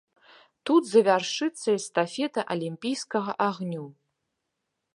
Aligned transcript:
Тут 0.67 0.87
завяршыцца 0.93 1.67
эстафета 1.79 2.41
алімпійскага 2.55 3.31
агню. 3.49 3.85